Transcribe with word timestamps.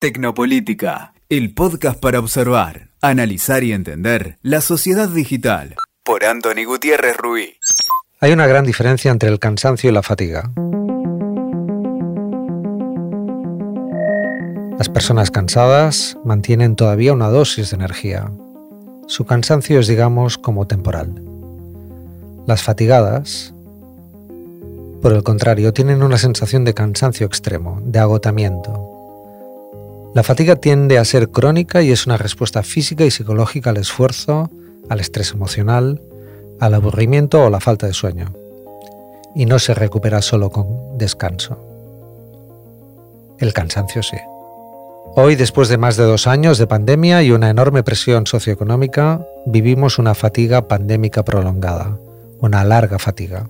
Tecnopolítica, 0.00 1.12
el 1.28 1.52
podcast 1.52 2.00
para 2.00 2.20
observar, 2.20 2.88
analizar 3.02 3.64
y 3.64 3.74
entender 3.74 4.38
la 4.40 4.62
sociedad 4.62 5.10
digital. 5.10 5.74
Por 6.02 6.24
Anthony 6.24 6.64
Gutiérrez 6.64 7.18
Ruiz. 7.18 7.58
Hay 8.18 8.32
una 8.32 8.46
gran 8.46 8.64
diferencia 8.64 9.10
entre 9.10 9.28
el 9.28 9.38
cansancio 9.38 9.90
y 9.90 9.92
la 9.92 10.02
fatiga. 10.02 10.52
Las 14.78 14.88
personas 14.88 15.30
cansadas 15.30 16.16
mantienen 16.24 16.76
todavía 16.76 17.12
una 17.12 17.28
dosis 17.28 17.68
de 17.68 17.76
energía. 17.76 18.32
Su 19.06 19.26
cansancio 19.26 19.80
es, 19.80 19.86
digamos, 19.86 20.38
como 20.38 20.66
temporal. 20.66 21.22
Las 22.46 22.62
fatigadas, 22.62 23.52
por 25.02 25.12
el 25.12 25.22
contrario, 25.24 25.74
tienen 25.74 26.02
una 26.02 26.16
sensación 26.16 26.64
de 26.64 26.72
cansancio 26.72 27.26
extremo, 27.26 27.82
de 27.84 27.98
agotamiento, 27.98 28.89
la 30.12 30.24
fatiga 30.24 30.56
tiende 30.56 30.98
a 30.98 31.04
ser 31.04 31.30
crónica 31.30 31.82
y 31.82 31.92
es 31.92 32.06
una 32.06 32.16
respuesta 32.16 32.64
física 32.64 33.04
y 33.04 33.12
psicológica 33.12 33.70
al 33.70 33.76
esfuerzo, 33.76 34.50
al 34.88 34.98
estrés 34.98 35.30
emocional, 35.30 36.02
al 36.58 36.74
aburrimiento 36.74 37.44
o 37.44 37.50
la 37.50 37.60
falta 37.60 37.86
de 37.86 37.94
sueño. 37.94 38.34
Y 39.36 39.46
no 39.46 39.60
se 39.60 39.72
recupera 39.72 40.20
solo 40.20 40.50
con 40.50 40.98
descanso. 40.98 41.58
El 43.38 43.52
cansancio 43.52 44.02
sí. 44.02 44.16
Hoy, 45.14 45.36
después 45.36 45.68
de 45.68 45.78
más 45.78 45.96
de 45.96 46.04
dos 46.04 46.26
años 46.26 46.58
de 46.58 46.66
pandemia 46.66 47.22
y 47.22 47.30
una 47.30 47.48
enorme 47.48 47.84
presión 47.84 48.26
socioeconómica, 48.26 49.24
vivimos 49.46 49.98
una 49.98 50.14
fatiga 50.14 50.66
pandémica 50.66 51.24
prolongada, 51.24 51.96
una 52.40 52.64
larga 52.64 52.98
fatiga. 52.98 53.48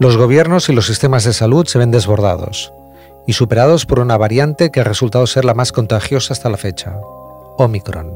Los 0.00 0.16
gobiernos 0.16 0.68
y 0.68 0.72
los 0.72 0.86
sistemas 0.86 1.24
de 1.24 1.32
salud 1.32 1.66
se 1.66 1.78
ven 1.78 1.90
desbordados, 1.90 2.72
y 3.28 3.34
superados 3.34 3.84
por 3.84 4.00
una 4.00 4.16
variante 4.16 4.70
que 4.70 4.80
ha 4.80 4.84
resultado 4.84 5.26
ser 5.26 5.44
la 5.44 5.52
más 5.52 5.70
contagiosa 5.70 6.32
hasta 6.32 6.48
la 6.48 6.56
fecha, 6.56 6.96
Omicron. 7.58 8.10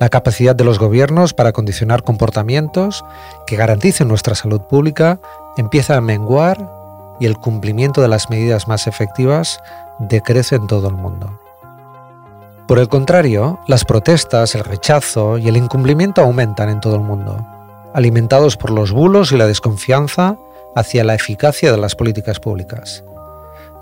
La 0.00 0.08
capacidad 0.08 0.56
de 0.56 0.64
los 0.64 0.78
gobiernos 0.78 1.34
para 1.34 1.52
condicionar 1.52 2.02
comportamientos 2.02 3.04
que 3.46 3.56
garanticen 3.56 4.08
nuestra 4.08 4.34
salud 4.34 4.62
pública 4.62 5.20
empieza 5.58 5.94
a 5.94 6.00
menguar 6.00 6.66
y 7.20 7.26
el 7.26 7.36
cumplimiento 7.36 8.00
de 8.00 8.08
las 8.08 8.30
medidas 8.30 8.66
más 8.66 8.86
efectivas 8.86 9.60
decrece 9.98 10.56
en 10.56 10.68
todo 10.68 10.88
el 10.88 10.94
mundo. 10.94 11.38
Por 12.66 12.78
el 12.78 12.88
contrario, 12.88 13.60
las 13.66 13.84
protestas, 13.84 14.54
el 14.54 14.64
rechazo 14.64 15.36
y 15.36 15.48
el 15.48 15.58
incumplimiento 15.58 16.22
aumentan 16.22 16.70
en 16.70 16.80
todo 16.80 16.94
el 16.94 17.02
mundo, 17.02 17.46
alimentados 17.92 18.56
por 18.56 18.70
los 18.70 18.90
bulos 18.90 19.32
y 19.32 19.36
la 19.36 19.46
desconfianza 19.46 20.38
hacia 20.74 21.04
la 21.04 21.14
eficacia 21.14 21.70
de 21.70 21.76
las 21.76 21.94
políticas 21.94 22.40
públicas. 22.40 23.04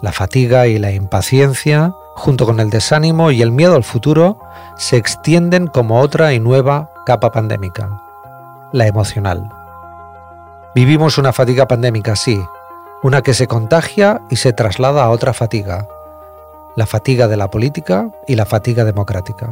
La 0.03 0.13
fatiga 0.13 0.67
y 0.67 0.79
la 0.79 0.93
impaciencia, 0.93 1.95
junto 2.15 2.47
con 2.47 2.59
el 2.59 2.71
desánimo 2.71 3.31
y 3.31 3.43
el 3.43 3.51
miedo 3.51 3.75
al 3.77 3.85
futuro, 3.85 4.39
se 4.77 4.97
extienden 4.97 5.67
como 5.67 6.01
otra 6.01 6.33
y 6.33 6.41
nueva 6.41 6.91
capa 7.05 7.33
pandémica, 7.33 8.01
la 8.73 8.87
emocional. 8.87 9.51
Vivimos 10.75 11.19
una 11.19 11.35
fatiga 11.35 11.69
pandémica, 11.69 12.17
sí, 12.17 12.43
una 13.03 13.21
que 13.21 13.35
se 13.35 13.47
contagia 13.47 14.23
y 14.31 14.37
se 14.37 14.55
traslada 14.55 15.05
a 15.05 15.11
otra 15.11 15.35
fatiga, 15.35 15.87
la 16.77 16.87
fatiga 16.87 17.29
de 17.29 17.37
la 17.37 17.51
política 17.51 18.11
y 18.27 18.37
la 18.37 18.47
fatiga 18.47 18.85
democrática. 18.85 19.51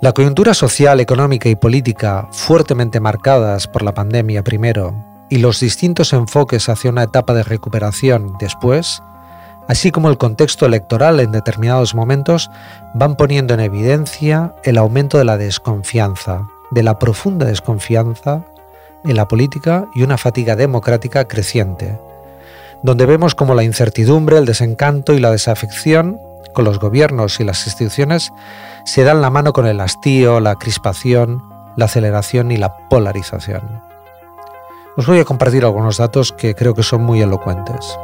La 0.00 0.12
coyuntura 0.12 0.54
social, 0.54 0.98
económica 1.00 1.50
y 1.50 1.56
política, 1.56 2.26
fuertemente 2.30 3.00
marcadas 3.00 3.66
por 3.66 3.82
la 3.82 3.92
pandemia 3.92 4.42
primero 4.42 5.09
y 5.30 5.38
los 5.38 5.60
distintos 5.60 6.12
enfoques 6.12 6.68
hacia 6.68 6.90
una 6.90 7.04
etapa 7.04 7.32
de 7.32 7.44
recuperación 7.44 8.36
después, 8.38 9.02
así 9.68 9.92
como 9.92 10.10
el 10.10 10.18
contexto 10.18 10.66
electoral 10.66 11.20
en 11.20 11.30
determinados 11.30 11.94
momentos, 11.94 12.50
van 12.94 13.16
poniendo 13.16 13.54
en 13.54 13.60
evidencia 13.60 14.54
el 14.64 14.76
aumento 14.76 15.16
de 15.16 15.24
la 15.24 15.38
desconfianza, 15.38 16.48
de 16.72 16.82
la 16.82 16.98
profunda 16.98 17.46
desconfianza 17.46 18.44
en 19.04 19.16
la 19.16 19.28
política 19.28 19.86
y 19.94 20.02
una 20.02 20.18
fatiga 20.18 20.56
democrática 20.56 21.26
creciente, 21.26 21.98
donde 22.82 23.06
vemos 23.06 23.34
como 23.34 23.54
la 23.54 23.62
incertidumbre, 23.62 24.36
el 24.36 24.46
desencanto 24.46 25.14
y 25.14 25.20
la 25.20 25.30
desafección 25.30 26.18
con 26.52 26.64
los 26.64 26.80
gobiernos 26.80 27.38
y 27.38 27.44
las 27.44 27.64
instituciones 27.66 28.32
se 28.84 29.04
dan 29.04 29.22
la 29.22 29.30
mano 29.30 29.52
con 29.52 29.66
el 29.66 29.80
hastío, 29.80 30.40
la 30.40 30.56
crispación, 30.56 31.44
la 31.76 31.84
aceleración 31.84 32.50
y 32.50 32.56
la 32.56 32.76
polarización. 32.88 33.90
Os 34.96 35.06
voy 35.06 35.20
a 35.20 35.24
compartir 35.24 35.64
algunos 35.64 35.98
datos 35.98 36.32
que 36.32 36.54
creo 36.54 36.74
que 36.74 36.82
son 36.82 37.02
muy 37.02 37.20
elocuentes. 37.22 37.96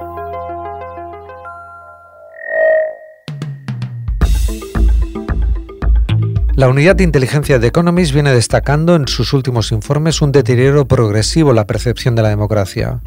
La 6.55 6.69
unidad 6.69 6.97
de 6.97 7.05
inteligencia 7.05 7.59
de 7.59 7.67
Economist 7.67 8.15
viene 8.15 8.33
destacando 8.33 8.95
en 8.95 9.09
sus 9.09 9.35
últimos 9.35 9.73
informes 9.73 10.23
un 10.23 10.33
deterioro 10.33 10.87
progresivo 10.87 11.51
en 11.51 11.57
la 11.57 11.67
percepción 11.67 12.15
de 12.15 12.23
la 12.23 12.31
democracia. 12.31 13.03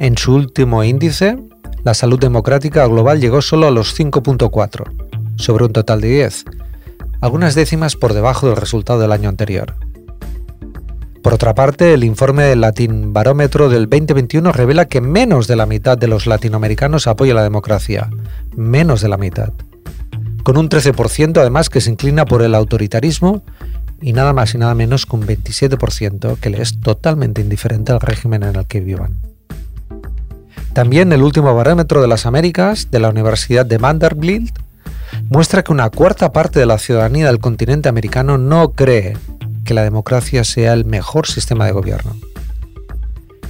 En 0.00 0.18
su 0.18 0.34
último 0.34 0.82
índice, 0.82 1.38
la 1.84 1.94
salud 1.94 2.18
democrática 2.18 2.84
global 2.86 3.20
llegó 3.20 3.42
solo 3.42 3.68
a 3.68 3.70
los 3.70 3.96
5.4, 3.96 5.36
sobre 5.36 5.66
un 5.66 5.72
total 5.72 6.00
de 6.00 6.08
10, 6.08 6.44
algunas 7.20 7.54
décimas 7.54 7.94
por 7.94 8.12
debajo 8.12 8.48
del 8.48 8.56
resultado 8.56 8.98
del 8.98 9.12
año 9.12 9.28
anterior. 9.28 9.76
Por 11.24 11.32
otra 11.32 11.54
parte, 11.54 11.94
el 11.94 12.04
informe 12.04 12.54
Latin 12.54 13.14
Barómetro 13.14 13.70
del 13.70 13.88
2021 13.88 14.52
revela 14.52 14.84
que 14.84 15.00
menos 15.00 15.46
de 15.46 15.56
la 15.56 15.64
mitad 15.64 15.96
de 15.96 16.06
los 16.06 16.26
latinoamericanos 16.26 17.06
apoya 17.06 17.32
la 17.32 17.42
democracia. 17.42 18.10
Menos 18.54 19.00
de 19.00 19.08
la 19.08 19.16
mitad. 19.16 19.48
Con 20.42 20.58
un 20.58 20.68
13% 20.68 21.38
además 21.38 21.70
que 21.70 21.80
se 21.80 21.90
inclina 21.90 22.26
por 22.26 22.42
el 22.42 22.54
autoritarismo 22.54 23.42
y 24.02 24.12
nada 24.12 24.34
más 24.34 24.54
y 24.54 24.58
nada 24.58 24.74
menos 24.74 25.06
que 25.06 25.16
un 25.16 25.26
27% 25.26 26.36
que 26.40 26.50
le 26.50 26.60
es 26.60 26.78
totalmente 26.80 27.40
indiferente 27.40 27.92
al 27.92 28.00
régimen 28.00 28.42
en 28.42 28.56
el 28.56 28.66
que 28.66 28.80
vivan. 28.80 29.16
También 30.74 31.10
el 31.10 31.22
último 31.22 31.54
barómetro 31.54 32.02
de 32.02 32.08
las 32.08 32.26
Américas 32.26 32.90
de 32.90 33.00
la 33.00 33.08
Universidad 33.08 33.64
de 33.64 33.78
Vanderbilt 33.78 34.58
muestra 35.30 35.64
que 35.64 35.72
una 35.72 35.88
cuarta 35.88 36.32
parte 36.32 36.60
de 36.60 36.66
la 36.66 36.76
ciudadanía 36.76 37.28
del 37.28 37.38
continente 37.38 37.88
americano 37.88 38.36
no 38.36 38.72
cree 38.72 39.16
que 39.64 39.74
la 39.74 39.82
democracia 39.82 40.44
sea 40.44 40.72
el 40.72 40.84
mejor 40.84 41.26
sistema 41.26 41.66
de 41.66 41.72
gobierno. 41.72 42.14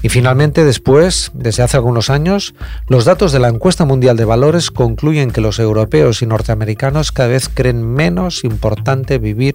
Y 0.04 0.10
finalmente, 0.10 0.64
después, 0.64 1.30
desde 1.32 1.62
hace 1.62 1.78
algunos 1.78 2.10
años, 2.10 2.54
los 2.88 3.06
datos 3.06 3.32
de 3.32 3.38
la 3.38 3.48
encuesta 3.48 3.86
mundial 3.86 4.18
de 4.18 4.26
valores 4.26 4.70
concluyen 4.70 5.30
que 5.30 5.40
los 5.40 5.58
europeos 5.58 6.20
y 6.20 6.26
norteamericanos 6.26 7.10
cada 7.10 7.30
vez 7.30 7.48
creen 7.48 7.82
menos 7.82 8.44
importante 8.44 9.18
vivir 9.18 9.54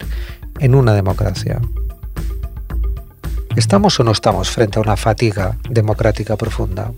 en 0.60 0.74
una 0.74 0.94
democracia. 0.94 1.62
¿Estamos 3.56 4.00
o 4.00 4.04
no 4.04 4.12
estamos 4.12 4.50
frente 4.50 4.80
a 4.80 4.82
una 4.82 4.98
fatiga 4.98 5.58
democrática 5.70 6.36
profunda? 6.36 6.94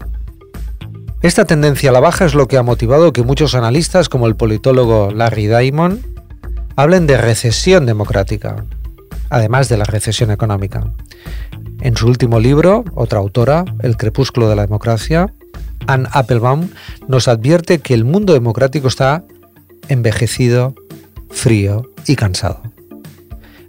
Esta 1.22 1.44
tendencia 1.44 1.90
a 1.90 1.94
la 1.94 2.00
baja 2.00 2.24
es 2.26 2.34
lo 2.34 2.48
que 2.48 2.58
ha 2.58 2.64
motivado 2.64 3.12
que 3.12 3.22
muchos 3.22 3.54
analistas, 3.54 4.08
como 4.08 4.28
el 4.28 4.36
politólogo 4.36 5.12
Larry 5.12 5.48
Diamond, 5.48 6.04
hablen 6.76 7.06
de 7.06 7.18
recesión 7.18 7.86
democrática, 7.86 8.64
además 9.32 9.70
de 9.70 9.78
la 9.78 9.86
recesión 9.86 10.30
económica. 10.30 10.92
En 11.80 11.98
su 11.98 12.08
último 12.08 12.40
libro, 12.40 12.84
otra 12.94 13.20
autora, 13.20 13.66
El 13.82 13.98
crepúsculo 13.98 14.48
de 14.50 14.56
la 14.56 14.62
democracia, 14.64 15.34
Anne 15.88 16.08
Applebaum, 16.12 16.70
nos 17.08 17.28
advierte 17.28 17.80
que 17.80 17.96
el 17.96 18.06
mundo 18.06 18.34
democrático 18.34 18.88
está 18.88 19.24
envejecido, 19.88 20.76
frío 21.32 21.90
y 22.06 22.16
cansado. 22.16 22.62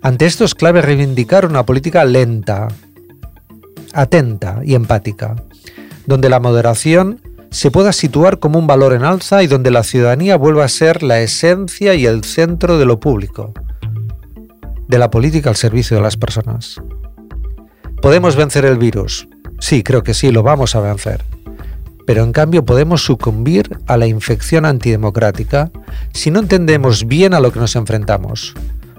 Ante 0.03 0.27
esto 0.27 0.45
es 0.45 0.55
clave 0.55 0.83
reivindicar 0.83 1.47
una 1.47 1.65
política 1.65 2.05
lenta, 2.05 2.69
atenta 3.95 4.61
y 4.65 4.75
empática, 4.75 5.37
donde 6.07 6.29
la 6.29 6.41
moderación 6.41 7.21
se 7.51 7.71
pueda 7.71 7.93
situar 7.93 8.41
como 8.41 8.59
un 8.59 8.67
valor 8.67 8.95
en 8.95 9.05
alza 9.05 9.43
y 9.43 9.47
donde 9.47 9.71
la 9.71 9.85
ciudadanía 9.85 10.37
vuelva 10.37 10.65
a 10.65 10.69
ser 10.69 11.03
la 11.03 11.21
esencia 11.21 11.95
y 11.95 12.07
el 12.07 12.25
centro 12.25 12.79
de 12.79 12.85
lo 12.85 12.99
público, 12.99 13.55
de 14.93 14.99
la 14.99 15.11
política 15.11 15.49
al 15.49 15.57
servicio 15.57 15.97
de 15.97 16.03
las 16.03 16.19
personas. 16.19 16.77
¿Podemos 18.03 18.37
vencer 18.37 18.67
el 18.67 18.77
virus? 18.77 19.27
Sí, 19.59 19.83
creo 19.83 20.03
que 20.03 20.13
sí, 20.13 20.31
lo 20.31 20.43
vamos 20.43 20.77
a 20.77 20.81
vencer. 20.81 21.25
Pero 22.07 22.23
en 22.23 22.33
cambio 22.33 22.67
podemos 22.67 23.03
sucumbir 23.03 23.79
a 23.87 23.97
la 23.97 24.07
infección 24.07 24.67
antidemocrática 24.67 25.71
si 26.13 26.31
no 26.31 26.41
entendemos 26.41 27.07
bien 27.07 27.33
a 27.33 27.41
lo 27.41 27.53
que 27.53 27.59
nos 27.59 27.75
enfrentamos. 27.75 28.53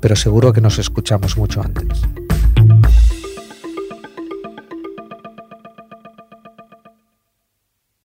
pero 0.00 0.14
seguro 0.14 0.52
que 0.52 0.60
nos 0.60 0.78
escuchamos 0.78 1.38
mucho 1.38 1.62
antes. 1.62 2.02